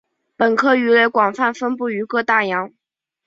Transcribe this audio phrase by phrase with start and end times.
[0.35, 2.73] 本科鱼类广泛分布于各大洋。